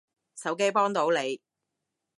[0.35, 1.43] 手機幫到你